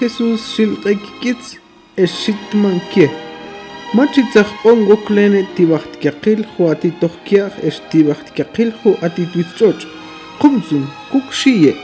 [0.00, 1.58] Jesusiltaykikits
[1.96, 3.08] exitmankia.
[3.94, 9.84] Machitzajpon woklene tibajtkakilju atitojkiaj ex tibajtkakilju atitwichoch.
[10.40, 11.74] Qumsun kukxiye.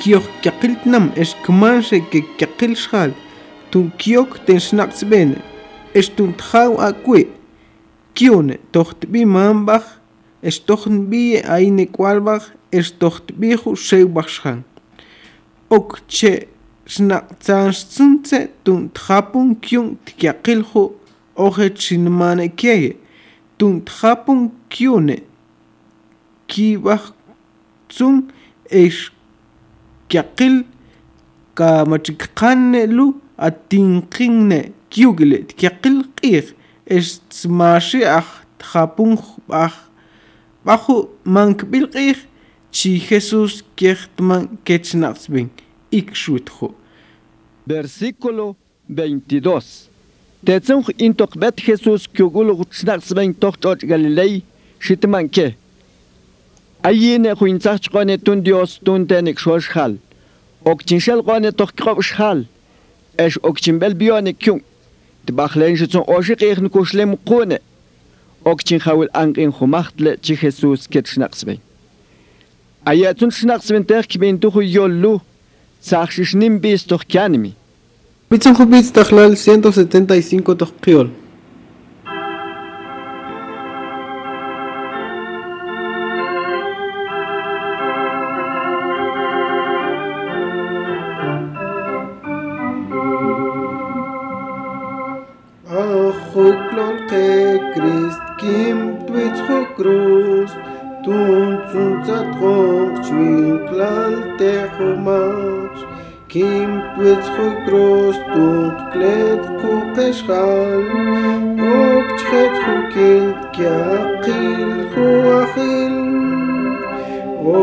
[0.00, 3.16] Kiojkakiltnam ex kmanxe kekkakilxal.
[3.70, 5.40] Tun kiok tenxnaqsbene.
[5.94, 7.24] Ex tuntjaw akui.
[8.14, 9.84] Kione tohtbi mambaj.
[10.42, 12.42] Ex tohnbiye aine kualbaj.
[12.72, 14.64] Ex tohtbiju xewbajxan.
[15.70, 16.52] Okche
[16.86, 20.82] xnaqtsanxtsuntse tun tjapun kyun tkyaqilju
[21.36, 22.96] oje chinmanekiaye
[23.58, 25.16] tun tjapun kyune
[26.50, 28.16] kibajtsun
[28.82, 30.56] exkyaqil
[31.54, 33.06] kamachikqanelu
[33.46, 36.46] atinqinne kyukile tkyaqil q'ij
[36.96, 38.28] extmaxi aj
[38.60, 39.16] tjapun
[39.62, 39.74] aj
[40.66, 42.18] baju mankb'il q'ij
[42.72, 45.48] chi jesús kiejtman kechnaqsbin
[45.92, 46.74] ikxuitju.
[47.68, 48.56] Versículo
[48.88, 49.88] 22.
[50.46, 54.42] Tetsun intokbet Jesús kyugulu gutsnaxben tochot Galilei
[54.80, 55.54] shitmanke.
[56.82, 59.92] Ayine huintsach qone tun Dios tun tenik shorshal.
[60.64, 62.44] Okchinshal qone tokkobshal.
[63.24, 64.60] Esh okchinbel bione kyun.
[65.26, 67.58] Tbachlen shitsun oshiq ikhn kushlem qone.
[68.44, 71.58] Okchin hawil anqin humachtle chi Jesús ketshnaxben.
[72.90, 75.20] Ayatun shnaxben tekh kibin tu yollu.
[75.82, 77.52] Saxishnim bis toch kyanimi.
[78.28, 81.10] Pitzon Jupitz Tajlal 175 Tojquiol.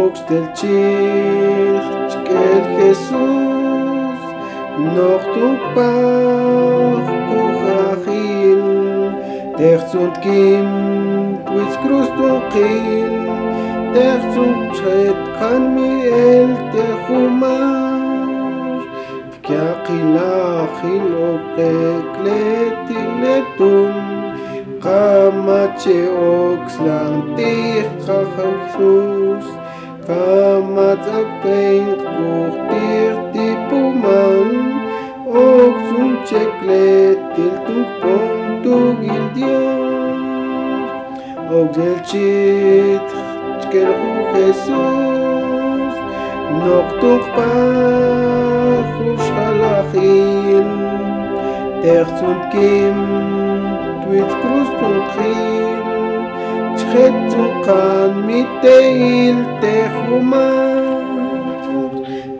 [0.09, 2.45] Lux del Chirch, que
[2.77, 4.19] Jesús,
[4.95, 8.63] noch du Pach, Kuchachil,
[9.57, 17.99] Terz und Kind, Twitz Krust und Kind, Terz und Schritt kann mir El Techumar,
[19.43, 23.93] Kiachila, Chilo, Pekleti, Letum,
[24.81, 29.48] Kamache oxlanti chachachus
[30.09, 31.05] komm mit
[31.45, 31.87] ein
[32.25, 34.49] und dir die bumal
[35.25, 39.69] und zum chekletil tung bum tung in dir.
[41.51, 43.09] Auch gelicht
[43.71, 45.95] geluft es uns
[46.63, 47.53] noch tut pa
[48.95, 50.69] für stalachin
[51.83, 52.99] der zum gem
[54.03, 55.88] du mit christ und krei
[57.65, 61.05] kan miteil tehumach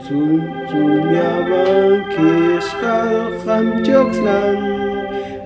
[0.05, 4.57] Zum zum yavan kishkal kham jokslan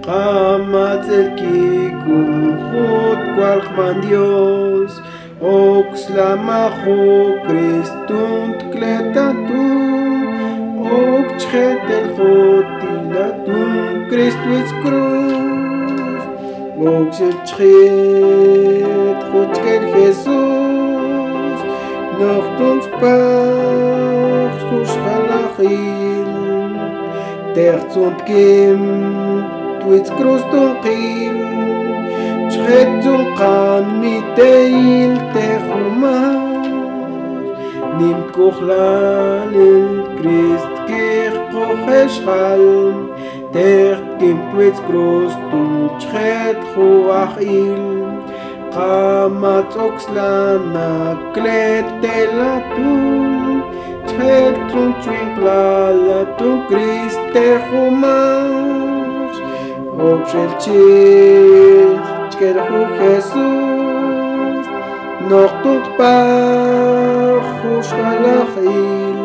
[0.05, 2.31] Qamatzel kikun
[2.67, 4.93] khut kwal khman Dios.
[5.39, 6.99] Oxlamajo
[7.47, 9.79] Cristunt kletatun
[10.83, 13.71] Ok chhetel jotilatun
[14.11, 15.22] Christuis cruz
[16.83, 20.27] Mugschitschritt, Rutschgel Jesus,
[22.19, 26.27] noch uns Bach, Ruschalachil,
[27.55, 28.83] der zum Gim,
[29.79, 31.39] du its Krust und Gil,
[32.51, 36.65] Schret zum Kahn mit Teil, der Humar,
[37.97, 39.53] nimmt Kuchlal
[40.17, 43.12] Christ, Kirch, Kocheschal,
[43.53, 45.63] დერთ გიმტვიც გროს დუ
[46.01, 47.83] ჩხეთ ხუახილ
[48.75, 50.13] ყამაწოქსლანა
[51.35, 52.93] კლეტელა დუ
[54.09, 59.35] ჩხეთ თუ ჩვინპლალა დუ კრისტე ხუმაშ
[60.09, 60.83] ოქშელჩი
[62.31, 64.67] ჩკერ ხუ ხესუს
[65.29, 66.17] ნოყტუკ პა
[67.55, 69.21] ხუშხალახილ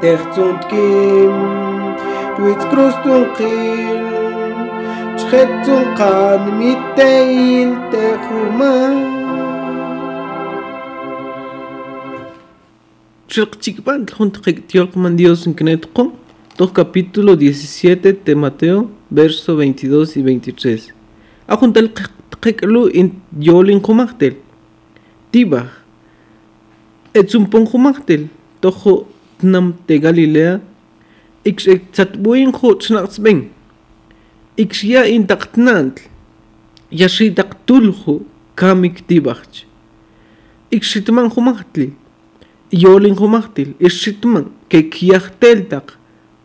[0.00, 1.71] დერთ ზუნტკიმ
[5.18, 8.92] Chchetzun qan miteil techumah
[13.28, 16.08] Chilqchikpan juntqik tiolqman Dios en knetqon
[16.58, 20.94] Dos capítulo 17 de Mateo, verso 22 y 23.
[21.48, 21.92] Ajuntal
[22.42, 24.36] qeklu in yolin qumaqtel.
[25.30, 25.68] Tibaj.
[27.14, 28.28] Etsumpon qumaqtel.
[28.60, 29.06] Tojo
[29.40, 30.60] tnam te Galilea,
[31.44, 33.50] Ik ik iks'iktzatb'uin jutz'naqsb'in
[34.54, 36.06] iksya' intaq t'nantl
[36.90, 38.22] yaxi' taq tulju
[38.54, 39.66] kamik tib'ajch
[40.70, 41.88] ikxitman jumajtli
[42.70, 45.98] yolin jumajtil ixxitman kekyajtel taq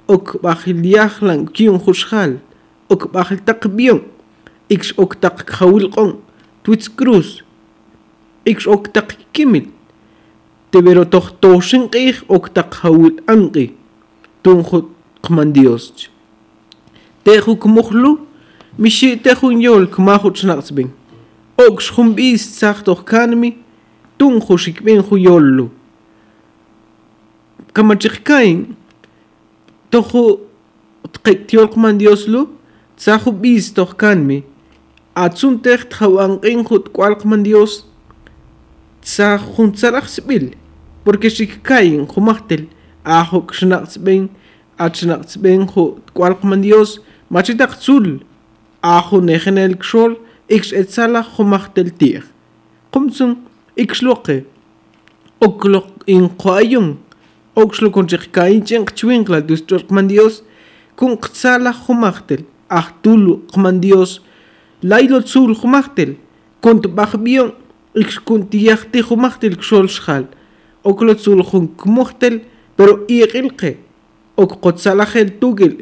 [0.07, 2.39] okb'ajliajlan kyun juxjal
[2.89, 4.01] okb'ajl taq b'yon
[4.73, 6.17] ikx ok taq qhawilq'on
[6.63, 7.43] twitz cruz
[8.49, 9.69] ikx ok taq kimil
[10.71, 13.51] tiberotojtoxin q'iij ok tak jawil'an
[15.21, 16.09] qman Dios.
[17.23, 18.19] Tehu kumuhlu,
[18.77, 20.89] mishi tehun yol kmahu tsnaqsbin.
[21.57, 23.57] Ok shum bis tsaq toch kanmi,
[24.17, 25.69] tunjo shikbin hu yollu.
[27.73, 28.75] Kamachikain,
[29.91, 30.39] tojo
[31.11, 32.47] tqektiol qman Dios lu,
[32.97, 33.73] tsaqu bis
[35.15, 35.59] atsun
[37.43, 37.87] Dios,
[39.07, 40.51] sa juntzarach sbil
[41.07, 42.67] porque shikkayin jumahtel
[43.07, 44.27] ajo xnaqsbeng
[44.85, 46.99] achxnaqsbeng ju tkualqman Dios
[47.33, 48.19] machitaq tzul
[48.81, 50.11] ajo nejenel xol
[50.55, 52.23] ixetzala jumajteltij
[52.91, 53.31] qumtsun
[53.83, 54.37] ixloqe
[55.47, 56.87] okloq inqoayun
[57.61, 60.43] oxlo konchikkainchen qchwinkla dustorqman Dios
[60.97, 62.41] kun qtzala jumajtel
[62.79, 64.21] ajtulu qman Dios
[64.83, 65.55] laylo tzul
[66.61, 67.51] Kunt kuntbajbion
[67.95, 70.25] ixkuntiyajti jumajtel xol xal
[70.83, 72.41] oklo tzul jun kmujtel
[72.77, 73.71] pero iqilqi
[74.37, 75.73] okqotsalajel tugil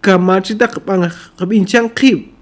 [0.00, 1.06] kamachitaq p'an
[1.38, 2.32] qb'inchan qhib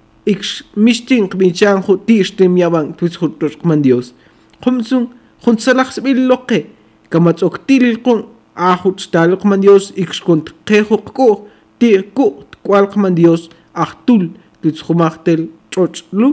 [0.76, 4.14] mixtin qb'inchan ju tixtin yawan tuis jurtochqman dios.
[4.62, 5.08] Qumsun
[5.44, 6.66] junsalaj sb'il loqe
[7.10, 8.18] kamatz'oktililqun
[8.54, 11.36] ajuch talqman dios ikxkunt qeju qkuj
[11.80, 14.30] ti'ku tkualqman dios ajtul
[14.62, 16.28] titzjumajtel ch'och'lu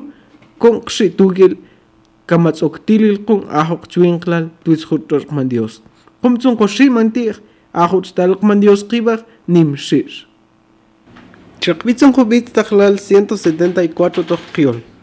[0.61, 1.57] kon qxi tugil
[2.29, 5.81] kamatz'oktililqun aju qchwinqlal tuis jurtochqman dios.
[6.21, 7.39] Qumtsun qoximan ti'j
[8.09, 10.25] stal qman dios qibaj nim shir
[11.61, 14.96] Chakbitzan Jubit Tajlal 174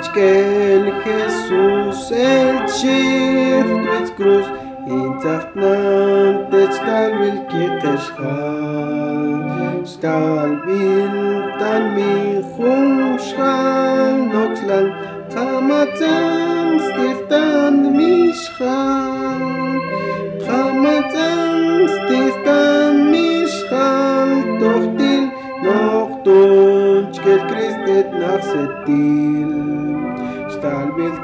[0.00, 4.46] ich ken Jesus entschied mit Gruß
[4.86, 9.82] in Tacht nahm, der Stahl will geht der Schall.
[9.84, 14.92] Stahl will dann mich umschall, noch klang,
[15.28, 16.80] Tamatam,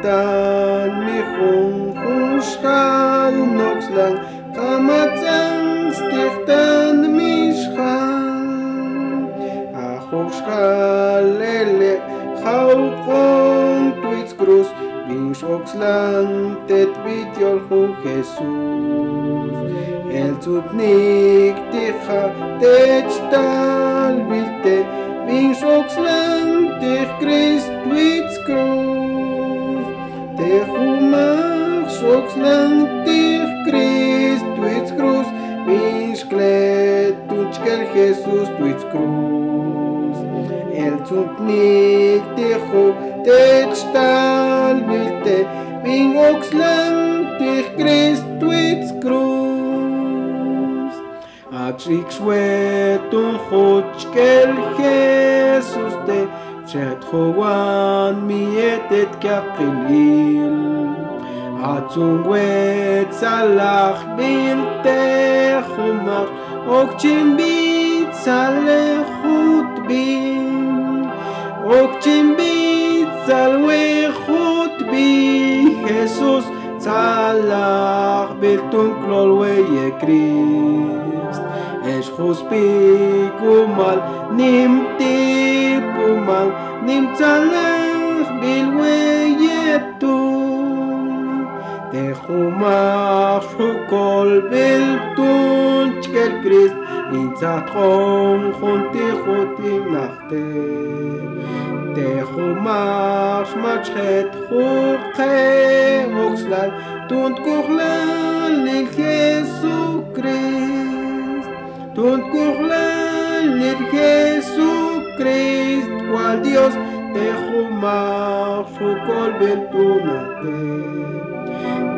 [0.04, 4.14] თან მიხუნ ხუშხალ ნოქსლან
[4.56, 5.64] ყამაცან
[5.99, 9.23] სტიხთან მიშხალ.
[9.90, 11.94] ახუშხალელე
[12.40, 14.70] ხაუყონ ტვიც კრუს
[15.08, 16.28] ვინშოქსლან
[16.68, 19.56] ტეტვით იოლხუ ხესუს
[20.23, 22.23] ელწუბნიკ ტიხა
[22.61, 24.76] ტეჭტალ ბილტე
[25.26, 26.13] ვინშოქსლან
[32.37, 35.26] mentir, Cristo its cruz,
[35.67, 40.17] Mishkletuchkel Jesús tu its cruz.
[40.75, 42.85] El tzutnik tejo
[43.25, 45.38] techtalbilte,
[45.85, 50.95] min oxlentich Cristo its cruz.
[51.64, 56.21] Achik shwetun hochkel Jesús te,
[56.67, 60.63] Chet hoan mietet kakilil.
[61.73, 65.00] Atzungwe tzalach birte
[65.68, 66.33] chumach
[66.78, 70.09] Okchin bi tzalechut bi
[71.76, 72.52] Okchin bi
[73.25, 75.09] tzalwechut bi
[75.87, 76.44] Jesus
[76.85, 81.42] tzalach birtun klol weye Christ
[81.94, 82.64] Esh chuspi
[83.40, 83.99] kumal
[84.37, 85.16] nimti
[85.94, 86.49] pumal
[86.85, 87.66] bilwe
[88.40, 89.13] bilweh
[91.94, 93.46] weyetum Te humach
[93.88, 96.76] kol biltun chkel Christ
[97.12, 100.44] Inzatron junti jutim nachte.
[101.94, 105.38] Te humach machet juche
[106.26, 106.70] oxlal
[107.08, 111.50] Tunt kuchlal lil Jesu Christ
[111.94, 112.94] Tunt kuchlal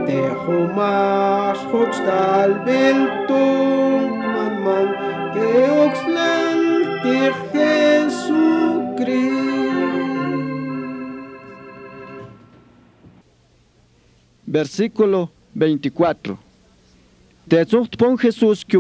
[0.07, 4.89] Te Tehumas Hochtal Biltung man man
[5.35, 6.59] Geoxlan
[7.03, 9.17] Dich Jesucrist
[14.47, 16.37] Versículo 24.
[17.49, 18.79] Tetzucht pon Jesús que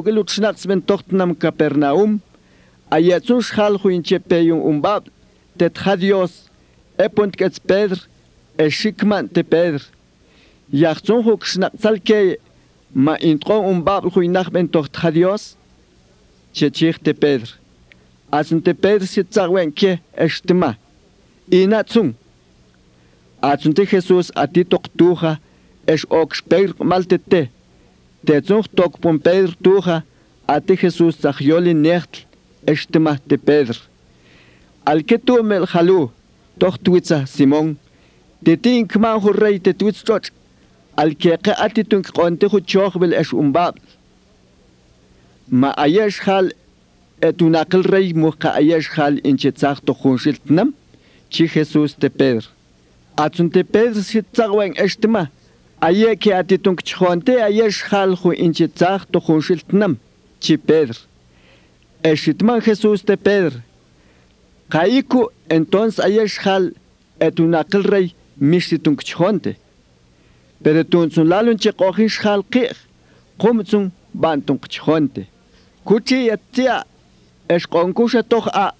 [0.68, 2.21] ben tochtnam Capernaum,
[2.88, 5.04] ayatzun schal huinche peyun umbab,
[5.59, 6.49] tet Dios,
[6.97, 7.99] epont gets Pedr,
[8.56, 9.96] e shikman te Pedr.
[10.73, 12.38] Yachtzon huxnaqsalke
[12.92, 15.56] ma intron un babl huinach ben tochta Dios,
[16.52, 17.54] chechichte Pedro.
[18.32, 20.75] Asnte pedr si tzawen ke estima.
[21.49, 22.14] Inatzun.
[23.40, 25.38] Atzunte Jesus a ti ati toktuja
[25.87, 26.04] es
[26.49, 26.75] te.
[26.78, 27.50] maltete.
[28.26, 30.02] Tetzun tokpon Pedro tuja
[30.49, 32.26] ati Jesus tzajyoli nechtl
[32.66, 33.78] estima te Pedro.
[34.85, 36.11] Alketu mel halu,
[36.58, 37.76] tochtwitza Simón.
[38.44, 40.32] Tetin kmanhu rey tetuitzotsk.
[40.99, 43.75] الكيقة أتتن قنتخو تشوخ بالأش أمباب.
[45.49, 46.53] ما أياش خال
[47.23, 50.73] أتو ناقل ري مخا أياش خال إنش تساق تخونشل تنم
[51.31, 52.49] تشي خيسوس تي بيدر
[53.19, 55.26] أتون تي أتن تبير تساق وين اشتما
[55.85, 59.97] أيه كي تنك كتشخونتي أياش خال خو إنش تساق تخونشل تنم
[60.41, 60.99] تشي بير.
[62.07, 63.53] اشتما خيسوس تي تبير.
[64.71, 66.73] قايكو إنتونس أياش خال
[67.23, 68.15] أتو اتناقل ري
[68.85, 69.55] تنك كتشخونتي
[70.63, 72.75] Pero sun lalun che kohish halqih,
[73.39, 75.27] kumtsun bantun kchonte.
[75.85, 76.85] Kuchi yatia,
[77.49, 78.73] eskonkusha toch a,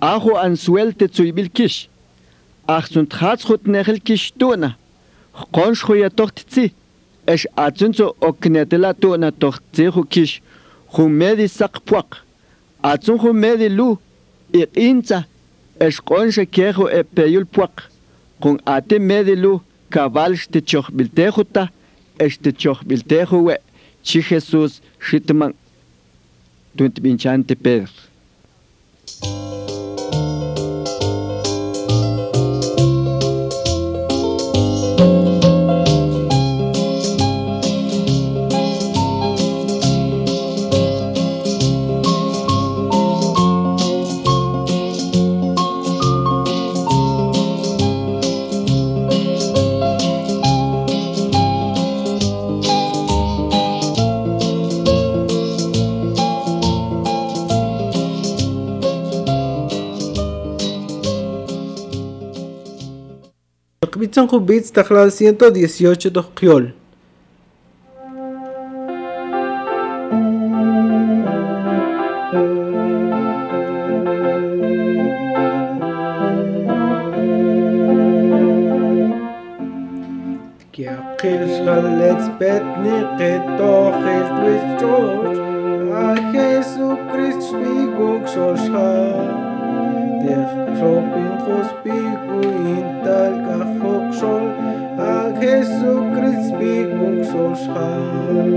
[0.00, 1.88] ahu an suelte zu ibil kish.
[2.68, 3.62] Ach sun tchatzchut
[4.04, 4.76] kish tuna,
[5.52, 6.72] konschhu ya toch tzi.
[7.26, 10.42] Es atzun oknetela tuna toch tzihu kish,
[10.92, 12.22] humedi sakpuak.
[12.82, 13.98] Atzun humedi lu,
[14.52, 15.24] iqinza,
[15.80, 17.90] eskonche e epeyul puak.
[18.40, 19.60] Kun ate medi lu,
[19.94, 21.70] cabal xtichohbiltejuta,
[22.18, 23.54] xtichohbiltejuwe,
[24.02, 25.54] chi Jesús xitman,
[26.76, 28.13] tuntibinchante Pedro.
[64.24, 66.64] Qbitzan qubitz taqlal 118 toqqiol.
[80.72, 85.38] Kiaqil xalets betni qitoqil twis George
[86.04, 88.88] a Jesucrist spiguk xolxa
[90.24, 92.40] Def xopin xospigu
[92.74, 94.44] intal kafok sol
[95.10, 98.50] a Jesucrist bigun solshan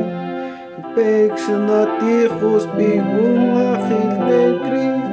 [0.95, 5.07] pex na ti khus bigun a khil de Christ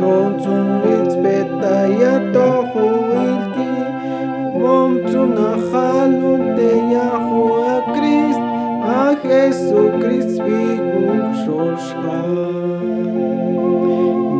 [0.00, 3.70] don zum ins beta ya to khuilki
[4.62, 7.08] mom zum na halun de ya
[7.72, 8.42] a Christ
[8.98, 12.92] a Jesucrist bigun solshan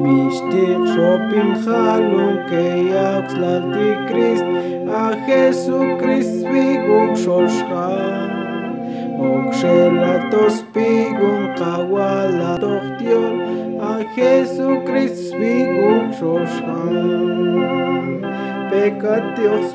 [0.04, 4.46] Mishtik shopin halun ke yaks lalti Christ
[5.24, 7.88] a Jesucrist spiguk xolxa
[9.16, 13.36] Oxelatos pigun kawala tohtiol
[13.80, 16.80] a Jesucrist spiguk xolxa
[18.70, 19.72] Pecatios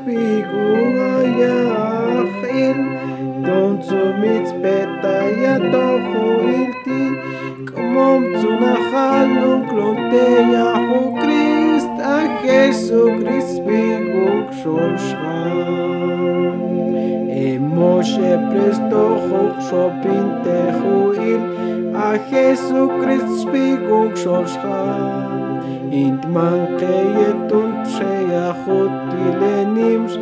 [24.54, 30.14] scham in mankeet und shayachot dilenims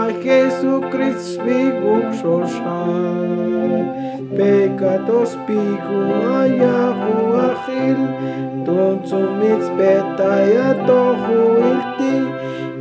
[0.00, 3.86] a Jesu Christ spiguk shosham
[4.36, 6.00] pecados pigu
[6.40, 7.14] ayahu
[7.48, 8.00] achil
[8.66, 11.38] don tzumits betayatohu
[11.70, 12.14] ilti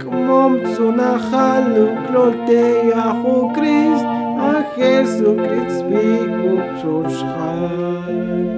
[0.01, 4.24] kmom tzunachalu klolteyahu Christ
[4.77, 8.49] Jesu Kritzweg und Schutschheim.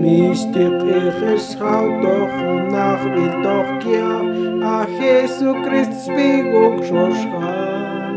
[0.00, 4.14] Mishtek echer schau doch und nach will doch kia,
[4.62, 8.14] a Jesu Kritzweg und Schutschheim.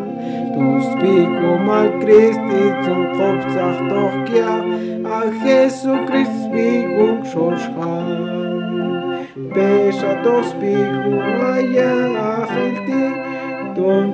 [0.54, 4.56] Du spieg um al Christi zum Kopf, sag doch kia,
[5.04, 8.40] a christ Kritzweg und Schutschheim.
[9.54, 11.94] Besha doch spieg um a ja,
[12.28, 13.29] a Chelti,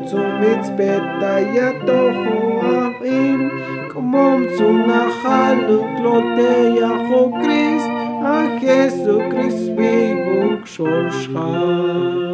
[0.05, 3.49] zum mitzbeta ya toho ahim
[3.93, 7.89] Komom zum nachalu klote ya ho Christ
[8.21, 12.25] a Jesu Christ pico shoshchan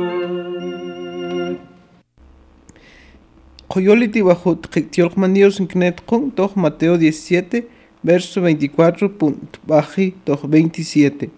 [3.72, 4.56] Coyoliti bajo
[4.92, 7.64] Tiolkman Dios en Knet Kung, toch Mateo 17,
[8.04, 11.30] verso 24, punto, baji, toch 27.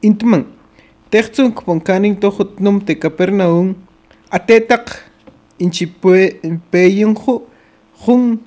[0.00, 0.46] Intman,
[1.54, 2.96] Kponkanin toch num te
[4.32, 5.04] Atetak,
[5.60, 7.42] inchipue, peyunju,
[8.00, 8.38] jun,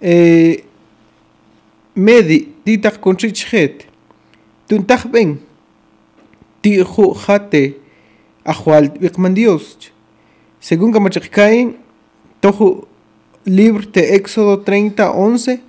[0.00, 0.64] eh,
[1.94, 3.84] medi, titak conchichet,
[4.66, 5.36] tuntak ben,
[6.62, 7.76] tiju jate,
[8.46, 8.88] ajual,
[9.34, 9.76] Dios.
[10.58, 11.76] Según Kamachakain,
[12.40, 12.86] tohu
[13.44, 15.60] libro de Éxodo 30, 11,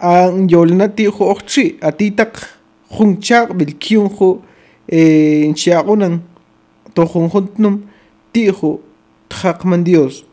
[0.00, 2.58] an yolnati ho ochchi, atitak
[2.90, 4.42] junchak bil kyunjo,
[4.88, 6.20] en chiagonan,
[6.94, 7.91] tohun juntnum,
[8.32, 8.80] tijo,
[9.28, 10.24] tjakman Dios.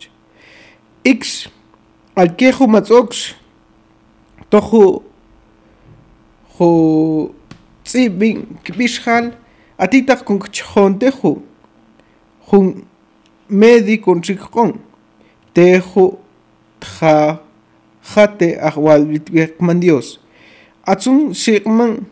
[1.03, 1.49] Ix,
[2.15, 3.35] al quejo matzox,
[4.49, 5.03] tohu,
[6.57, 6.69] ho,
[7.83, 9.33] tzibin, kibishal,
[9.77, 11.37] atitak kun kchontejo,
[12.49, 12.85] jun
[13.49, 14.73] medi con chikon
[15.53, 16.19] tejo
[16.79, 17.39] tja
[18.01, 19.05] jate ahwal
[19.59, 20.19] man Dios
[20.85, 22.05] atsun shikman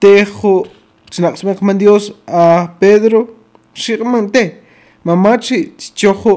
[0.00, 0.66] tejo
[1.10, 3.28] snaksmek man Dios a Pedro
[3.74, 4.44] შიყმამდე
[5.06, 5.58] მამაჩი
[5.98, 6.34] ჯოხო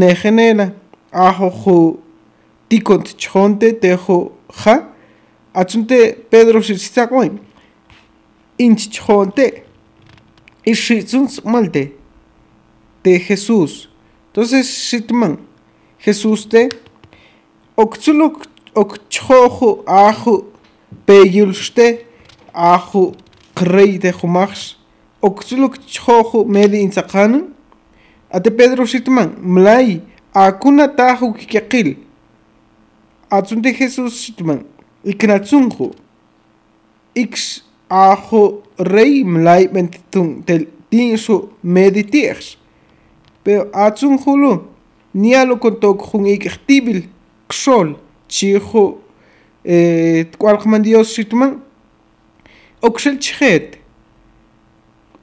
[0.00, 0.66] ნეხენელა
[1.12, 1.76] აჰოხო
[2.70, 4.18] დიკონტ ჩხონტე დეხო
[4.60, 4.76] ხა
[5.60, 7.34] აცუნტე პედროში ციცაყვინ
[8.64, 9.46] ინჩ ჩხონტე
[10.72, 11.98] იშიცუნს მალდე.
[13.02, 13.88] de Jesús.
[14.30, 15.38] Entonces shitman
[16.04, 16.68] Jesús te
[17.76, 20.34] oktzuluk okchojo ajo
[21.06, 22.04] peyulste
[22.52, 23.14] ajo
[23.54, 24.77] krei de jumachs
[25.22, 27.48] okzuluk chojo medi insakan
[28.30, 30.00] ate Pedro Shitman mlai
[30.34, 31.96] akuna tajo kikakil
[33.30, 34.64] atsunte Jesús Shitman
[35.04, 35.92] iknatsunjo
[37.14, 42.56] ix ajo rey mlai mentitun tel tinso meditiers.
[43.44, 44.64] Pero atsun hulu
[45.14, 47.02] nialo con tok jun iktibil
[47.48, 47.96] xol
[48.28, 48.98] chijo
[49.64, 51.60] eh kwalkman dios sitman
[52.82, 53.78] oksel chhet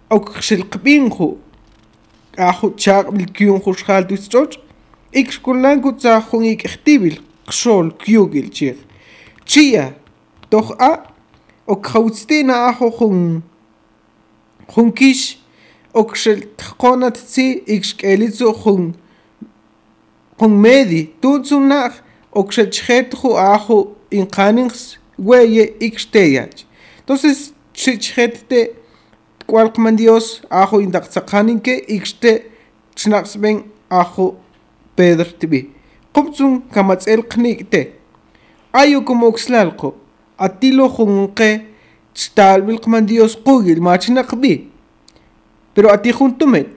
[0.09, 1.39] оққсилқпингу
[2.37, 4.59] ааху чаақмил киунхушхаалтуссоот
[5.11, 8.77] икскуллаангутсаахунгик эртивил қсуул киугилчир
[9.45, 9.95] чия?
[10.49, 11.05] Тоха
[11.65, 13.43] оқхаутстина аахухун
[14.67, 15.39] хункиш?
[15.93, 18.95] Оқшилтқонатси икскэлицухун
[20.37, 21.93] хунмеди тунсуннаах
[22.33, 26.65] оқшачхэтху ааху инқанингс вэе икштеяч.
[26.99, 28.75] Entonces, chichette
[29.47, 32.31] kwalqman dios ajo indaqsaqaninke ikste
[32.95, 34.35] chnaqsben ajo
[34.95, 35.75] pedr tibi
[36.15, 37.91] qumtsun kamatsel qnikte.
[38.73, 39.95] Ayo como oxlalqo
[40.37, 41.67] atilo junque
[42.35, 44.69] tal bilqman Dios qugil machinaqbi.
[45.73, 46.67] Pero ati juntumet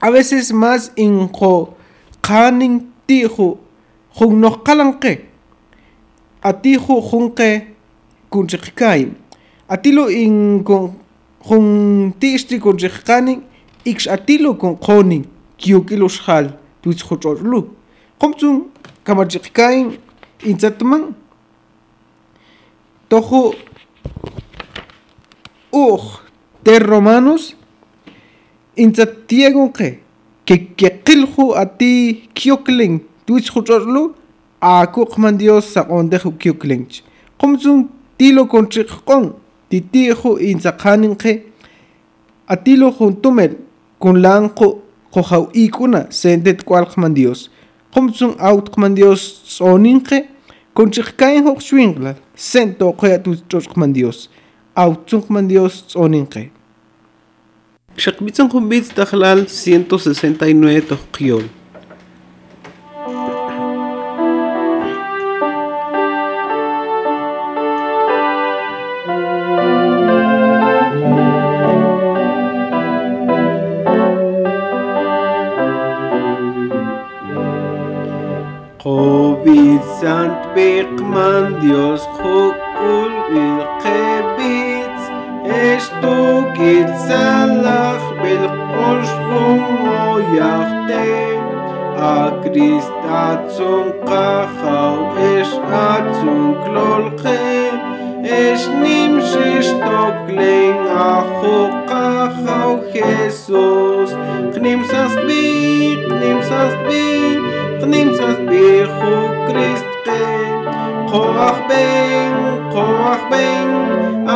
[0.00, 1.74] a veces más injo
[2.20, 3.58] qanin tijo
[4.16, 5.24] jun noqalanqe
[6.42, 7.72] atijo junque
[8.30, 9.08] kunchiqkay
[9.68, 11.01] atilo in con
[11.48, 13.40] jun tishti kunchiqkani
[13.84, 15.24] ix atilo con qonin
[15.58, 16.46] kiyukilo xhal
[16.82, 17.60] tuits khochorlu
[18.18, 18.56] qomtsun
[19.04, 19.76] kamachiqkay
[20.50, 21.14] intzatman
[23.08, 23.54] tojo
[25.72, 26.02] uj
[26.64, 27.54] de romanos
[28.76, 29.98] intzatiegon que
[30.76, 34.14] keqilju ati kyokling tuich juchorlu
[34.60, 36.86] a kuqman dios sa onde ju kyokling
[37.38, 39.41] qomzun tilo konchiqon
[39.72, 41.32] titijo intzaqanin que
[42.46, 43.56] atilo juntumel
[43.98, 44.66] kun lanqo
[45.14, 47.48] qojaw ikuna sendet kwalqman dios.
[47.94, 49.20] Qomzun autqman dios
[49.56, 50.18] soninqe
[50.76, 54.28] konchiqkain hoq xwinqla sento qoya tu chochqman dios.
[54.74, 56.42] Autzunqman dios tsoninqe
[57.96, 61.44] xaqbitzan jumbitz tajlal 169 toqqiol
[96.64, 97.92] klolchem
[98.24, 102.06] es nim shtoklen a khoqa
[102.44, 104.10] khau jesus.
[104.54, 105.44] Khnim sas bi
[106.06, 107.04] khnim sas bi
[107.80, 108.64] khnim sas bi
[108.96, 110.22] khu krist ke
[111.10, 112.32] khoach ben
[112.74, 113.68] khoach ben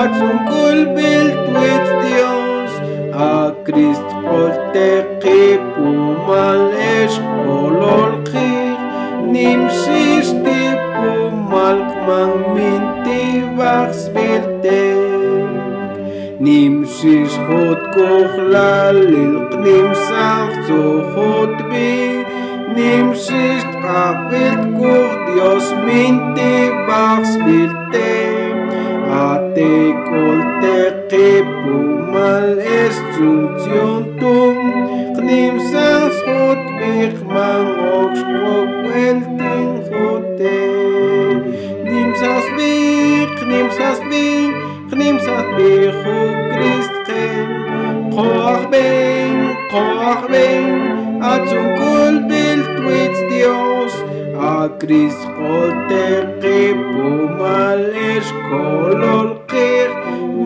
[0.00, 2.72] atzum kol belt wit dios.
[3.28, 3.30] A
[3.66, 4.90] krist kol te
[5.22, 5.94] qip u
[6.26, 8.76] mal es kolol khir
[9.32, 10.05] nim shi
[17.06, 22.22] ששחות כוכלל ללקנים סך צוחות בי
[22.76, 28.26] נמששת קבלת כורדיוס מינטי בחס בלתי
[29.10, 31.78] עתי כל תקיפו
[32.12, 40.66] מל אסטוציון תום קנים סך זכות בכמן רוק שחוק אל תנחותי
[41.84, 44.50] נמשש בי, נמשש בי,
[44.92, 46.45] נמשש בי חוק
[48.16, 53.92] Corbin, Corbin, a zum Gold Bild mit Dios,
[54.40, 59.90] a Christ holte gebum alles kolol kir,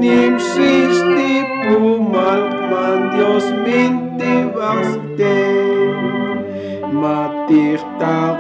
[0.01, 5.39] nim sich die Pumal, man Dios mint die Waste.
[6.91, 8.40] Matir tag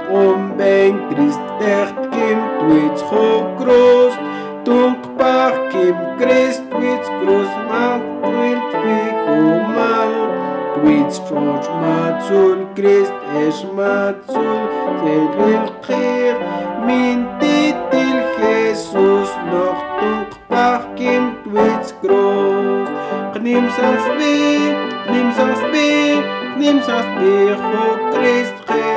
[20.50, 22.88] ach kind wird's groß.
[23.42, 24.36] Nimm sans bi
[25.12, 26.20] nimm sans bi
[26.60, 27.30] nimm sans bi
[27.62, 28.88] ho christ khe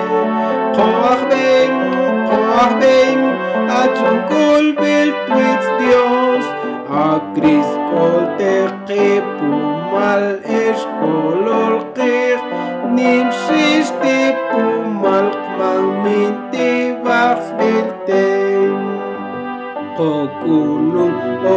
[0.75, 1.71] qoach ben
[2.29, 3.19] qoach ben
[3.77, 6.45] a zum kol bild wird's dios
[7.03, 9.05] a christ kol te
[9.93, 10.25] mal
[10.61, 12.19] es kolol khe
[12.97, 14.17] nimm shis te
[14.49, 15.27] pumal
[15.59, 16.69] mal min te
[17.07, 18.23] vach bitte
[19.97, 20.82] Kokul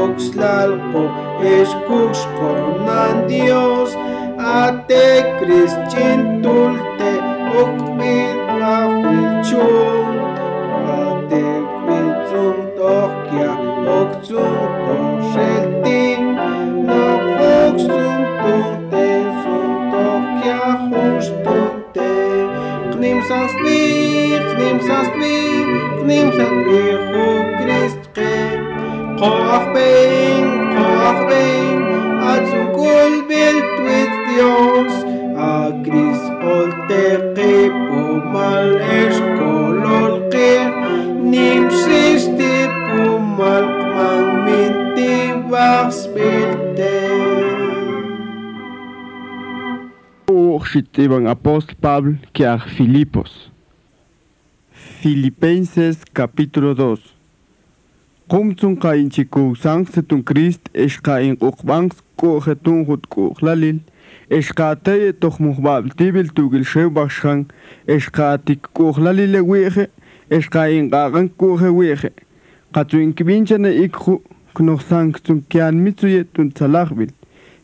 [0.03, 1.03] οξλάλπο
[1.61, 3.91] εσκούσκον αντιός
[4.65, 7.13] ατέ κρίστιν τούλτε
[7.61, 10.15] οκ μίτρα φιλτσούν
[11.01, 11.47] ατέ
[11.83, 13.51] κρίτσουν τόχκια
[14.01, 14.99] οκ τσούν το
[15.33, 16.25] σελτίν.
[16.87, 17.05] Να
[17.37, 19.07] φόξουν τούτε
[19.41, 22.09] σουν τόχκια χούς τούτε
[22.91, 23.81] κνίμσα σπί,
[24.51, 25.37] κνίμσα σπί,
[26.01, 28.06] κνίμσα τρίχου κρίστιν
[31.29, 31.81] ben
[32.33, 34.95] atzun kol bild with Dios
[35.37, 38.03] a Christ kol teqipu
[38.35, 40.69] mal esh kolol qir
[41.33, 45.17] nim shish tipu mal kmang minti
[45.51, 46.95] vachs bilte
[50.29, 53.51] Urshitibang apóstol Pablo que a Filipos.
[55.01, 57.16] Filipenses capítulo 2.
[58.29, 63.77] qumtsun qainchikusan setun krist eshqain q'uqb'anx k'u jetun jutk'uqlalil
[64.39, 67.45] eshqateye tojmujb'a'l tibil tugilxew bajxan
[67.97, 69.85] eshqatik k'uqlalile wi'je
[70.39, 72.11] eshqain q'aq'an k'uje wi'je
[72.75, 74.17] qatzuinkb'inchane ik'ju
[74.57, 77.15] knojsankhtsun kianmitsuye tuntzalajb'il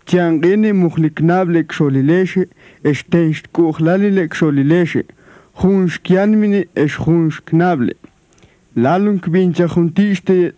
[0.07, 2.47] chianq'ini mujliknable kxolilexe
[2.91, 5.03] extenxtk'uqlalile kxolilexe
[5.61, 7.99] junxkianmini exjunxknable
[8.77, 10.55] laalun kvinchajuntiixte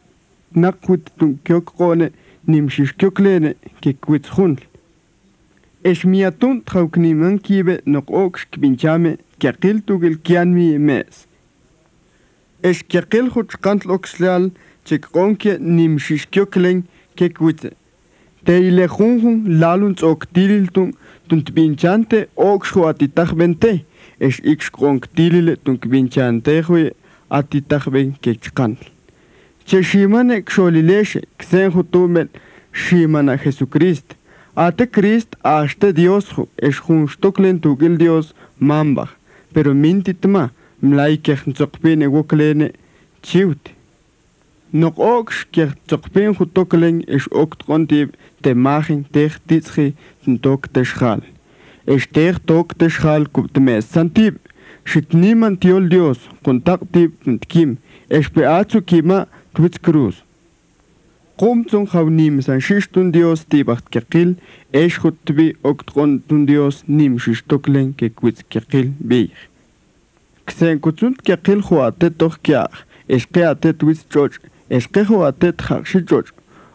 [0.55, 2.11] nakwit tunkyokqoone
[2.47, 4.65] nimxixkyokleene kikwitsjuntl
[5.85, 11.27] exmiatun trawkniman kiibe noq'o'kx kpinchame kiaqil tugil kianmi me'es
[12.63, 14.51] exkiaqil juchqantl okslaal
[14.87, 16.85] chekq'onke nimxixkyoklen
[17.19, 17.71] kekwitze
[18.47, 20.95] teilejunjun laalun tz'o'ktililtun
[21.29, 23.73] tuntpinchante o'kx ju atitaj bente
[24.21, 26.93] ex ikx q'onktilile tunkpinchantejwi
[27.29, 28.77] atitaqben kechqan
[29.67, 32.29] cheximane xolilexe xen jutumen
[32.73, 34.17] ximana Jesucrist
[34.55, 39.07] ate Christ ashte Dios ju exjunxtoklen tugil Dios mamba.
[39.55, 40.51] pero mintitma
[40.83, 42.69] mlaikej ntzoqpine woklene
[43.27, 43.71] chiwti
[44.81, 48.09] noq'o'kx kejtzoqpin jutoklen ex ok tq'ontib
[48.43, 49.87] temajen tej titzji
[50.25, 51.23] tintok texjal
[51.93, 54.35] ex tej tok texjal kubtmesantib
[54.85, 57.11] Шикниман тиол Диос, контакти
[57.49, 57.79] ким,
[58.11, 60.15] СПА цу кима твиц круз.
[61.37, 64.37] Ком цун хавним сан шиштун Диос тибахт кекил,
[64.73, 69.33] эш хуттви октрон тун Диос ним шиштоклен кеквиц кекил бейх.
[70.45, 74.33] Ксен куцунт кекил хуате тох кях, эшке ате твиц чоч,
[74.69, 76.27] эшке хуате тхакши чоч,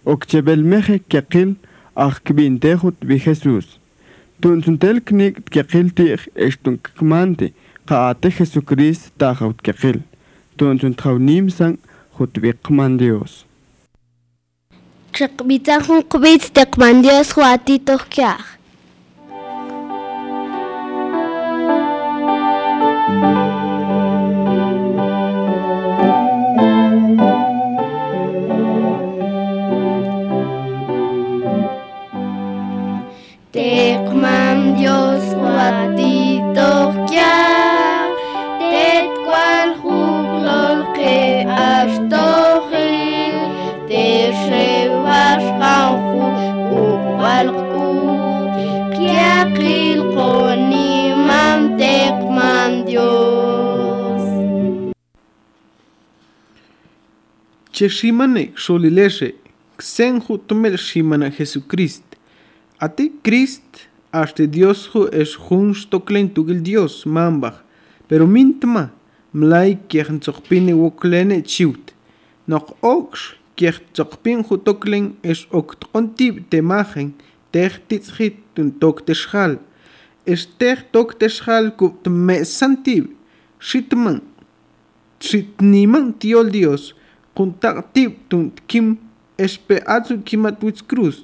[0.03, 1.55] окчебел мехе кекил,
[1.95, 3.79] ах кбин техут ви Хесус.
[4.41, 10.03] Тун цунтел кник кекил тих, эштун ккманти, кекил Kaate Jesucrist tagaut kekil.
[10.57, 11.79] Tuntun traunim sang
[12.19, 13.45] hutwikman Dios.
[15.17, 18.58] Chakbitan hun kubits tekman Dios huatitokiach.
[57.79, 59.29] Che shimane xolileshe
[59.79, 62.03] ksen ju tumel shimana Jesucrist
[62.77, 67.63] ate Christ hasta Dios ju es jun stoklen tugil Dios mambach
[68.09, 68.83] pero mintma
[69.31, 71.93] mlai kiech tsokpine woklene chiut.
[72.51, 77.13] Noch ox kiech tsokpin ju toklen es ok tkontib temagen
[77.53, 79.55] tech titschit tun tok teschal
[80.25, 83.15] es tech tok teschal ku me santib.
[83.59, 84.19] Shitman
[85.23, 86.98] shitniman tiol Dios
[87.39, 88.97] kuntak tip tun kim
[89.39, 91.23] espe atsu kimat wits cruz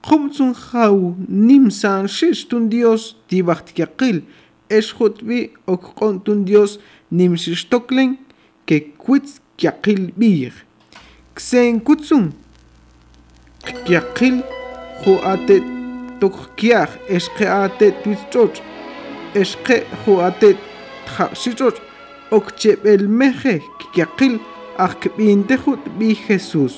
[0.00, 0.96] Khumtsun khaw
[1.28, 4.22] nim san shish tun Dios tibacht yakil
[4.72, 6.78] es khutbi ok kon tun Dios
[7.10, 8.16] nim shish toklen
[8.64, 10.56] ke kwits yakil bir
[11.36, 12.32] ksen kutsun
[13.92, 14.40] yakil
[15.02, 15.60] khu ate
[16.20, 18.60] tok kiach es ke ate twits choch.
[19.34, 20.56] Es ke khu ate
[21.06, 21.78] tha shichoch
[22.30, 23.60] ok chebel meje
[23.96, 24.38] yakil
[24.86, 26.74] akbintehut bi Jesús.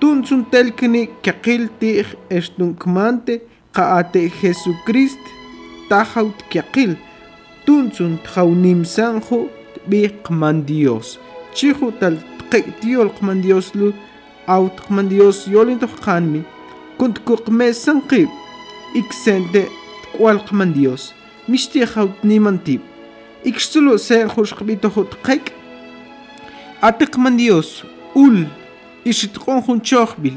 [0.00, 3.34] Tunsun telkini kiakiltih estunqmante
[3.76, 5.24] qaate Jesucrist
[5.88, 6.92] tajaut kiakil.
[7.66, 9.38] Tunsun tjaunimsanju
[9.88, 11.18] bi qman Dios.
[11.56, 13.92] Chiju tal tqeitiol qman Dios lu
[14.46, 16.42] aut qman Dios yolintoh qanmi.
[16.98, 18.30] Kunt kuqmesan qib.
[19.00, 19.62] Iksente
[20.04, 21.12] tkwal qman Dios.
[21.48, 22.80] Mishtijaut nimantib.
[23.44, 25.63] Ikxtulo sen xushqbitohut qeik.
[26.84, 27.82] Qek atiqman Dios
[28.14, 28.46] ul
[29.04, 30.36] ishit qonjun choqbil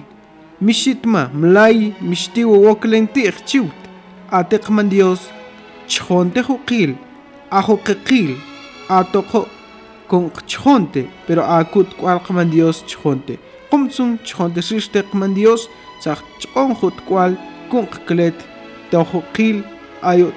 [0.61, 3.79] mishitma mlay mishtiwo woklen tiq chiwt
[4.31, 5.19] atiqman Dios
[5.87, 6.95] chjonte juqil
[7.51, 8.37] ajo qil
[8.87, 9.47] atoko
[10.07, 10.31] con
[11.27, 15.67] pero akut kwalqman Dios chjonte qumtsun chjonte shishtiqman Dios
[15.99, 17.35] saq chqonjut kwal
[17.69, 18.37] kun qklet
[18.91, 19.19] tojo
[20.01, 20.31] ayo